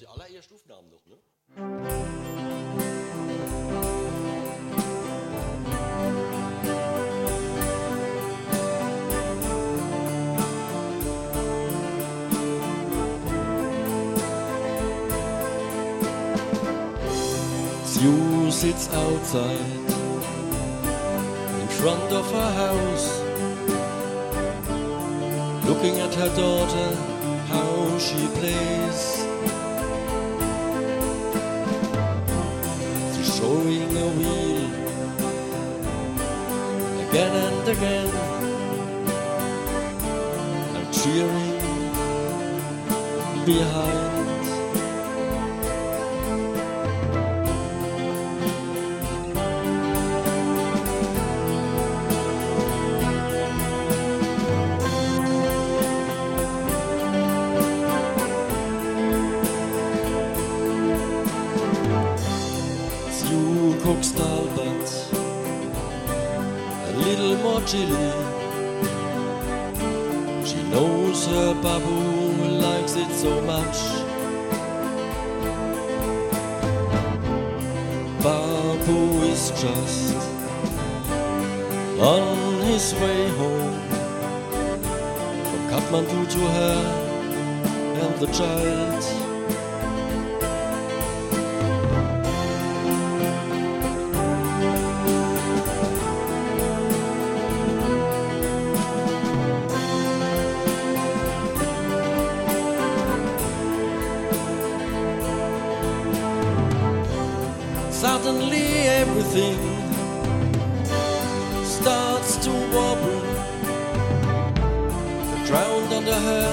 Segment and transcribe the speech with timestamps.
[0.00, 1.16] Die allerersten Aufnahmen noch, ne?
[17.84, 19.60] Sue sits outside
[21.60, 23.22] in front of her house,
[25.66, 26.96] looking at her daughter,
[27.50, 29.29] how she plays.
[33.40, 34.64] Showing a wheel
[37.08, 38.10] again and again,
[40.76, 41.58] and cheering.
[43.46, 44.09] Behind.
[67.66, 68.12] Chili.
[70.44, 72.00] She knows her babu
[72.60, 73.78] likes it so much.
[78.22, 80.16] Babu is just
[82.00, 83.78] on his way home
[85.48, 86.78] from Kathmandu to her
[88.02, 89.19] and the child.
[108.00, 108.66] Suddenly
[109.02, 109.58] everything
[111.62, 113.20] starts to wobble.
[115.28, 116.48] The ground under her,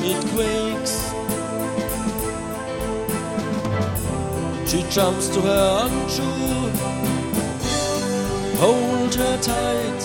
[0.00, 0.96] it quakes.
[4.70, 6.70] She jumps to her handshoe,
[8.56, 10.02] hold her tight.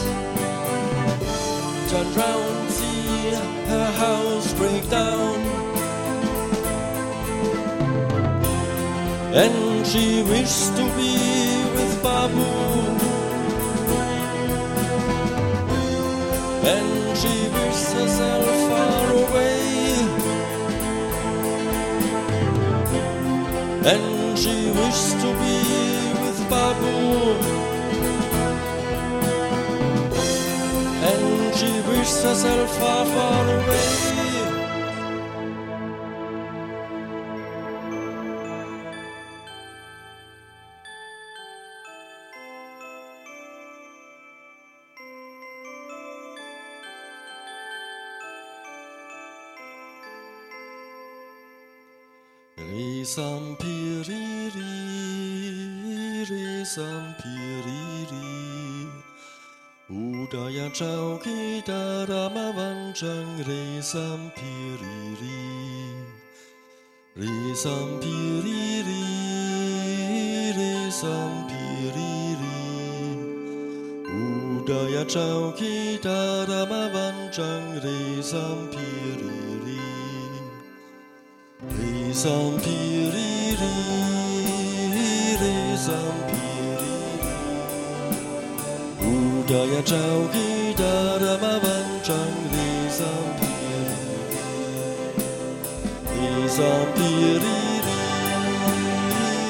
[1.89, 3.29] Turn round, see
[3.69, 5.20] her house break down.
[9.33, 11.15] And she wished to be
[11.75, 12.43] with Babu.
[16.67, 19.61] And she wished herself far away.
[23.91, 25.57] And she wished to be
[26.23, 26.95] with Babu.
[31.09, 33.80] And she wished herself far, far away.
[53.01, 54.61] Resam piriri,
[56.29, 58.29] resam piriri.
[59.89, 65.41] Udaya chauki darama vanchang resam piriri.
[67.17, 69.03] Resam piriri,
[70.59, 72.61] resam piriri.
[74.13, 78.69] Udaya chauki darama vanchang resam piriri.
[78.69, 79.39] Resam piriri, resam piriri.
[79.40, 79.40] Udaya chauki
[82.11, 83.71] resam piriri.
[88.99, 90.49] Udaya chauki
[90.79, 93.99] darama vanchang resam piriri.
[96.19, 97.99] Resam piriri,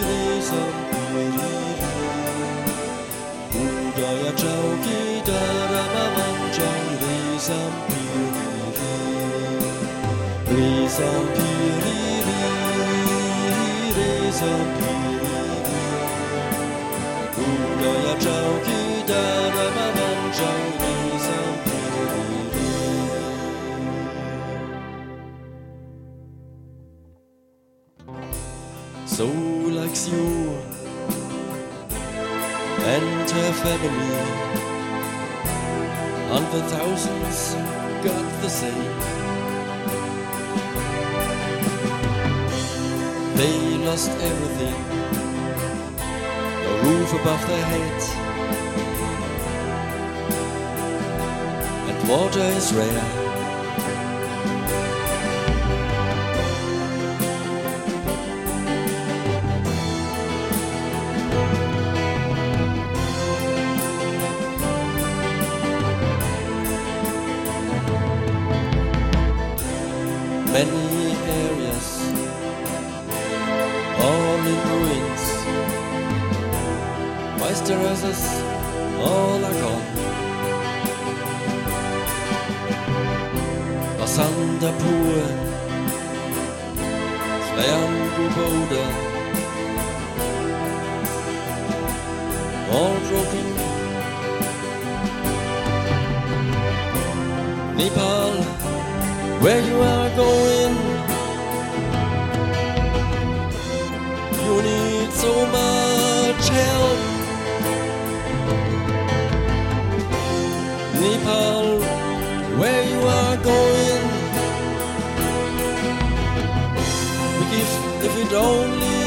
[0.06, 1.94] resam piriri.
[3.64, 5.02] Udaya chauki
[14.32, 14.48] So
[29.70, 30.58] likes you
[32.80, 34.18] and her family,
[36.32, 37.56] and the thousands
[38.04, 39.21] got the same.
[43.42, 44.76] They lost everything,
[46.64, 48.06] a roof above their heads,
[51.90, 53.06] and water is rare.
[70.54, 71.01] Many
[79.00, 79.82] Olakon
[84.00, 85.24] Basanda Pue
[87.48, 87.92] Slam
[88.36, 88.84] Bode
[92.74, 93.48] All broken.
[97.78, 98.34] Nepal
[99.42, 100.76] Where you are going?
[104.46, 105.71] You need so much
[111.02, 111.66] Nepal
[112.60, 114.04] Where you are going.
[117.52, 117.74] Give
[118.08, 119.02] if it only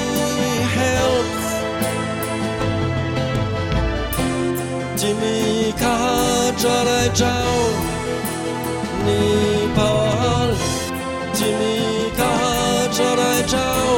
[0.79, 1.47] helps
[5.01, 7.55] Jimmy Kajalai Chow
[9.07, 10.51] Nepal
[11.39, 11.79] Jimmy
[12.19, 13.89] Kajalai Chow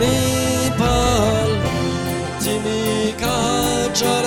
[0.00, 1.48] Nepal
[2.44, 4.25] Jimmy Kajalai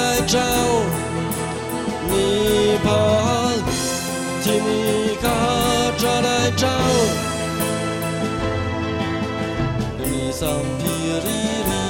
[10.39, 10.93] Ri sam pi
[11.23, 11.39] ri
[11.69, 11.85] ri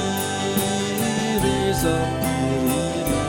[1.42, 2.34] ri sam pi
[2.70, 3.22] ri ri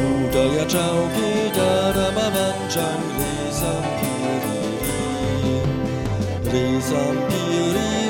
[0.00, 3.32] Udaya Chow ki da da ma man chang ri
[7.28, 8.01] pi ri ri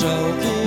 [0.00, 0.57] sam pi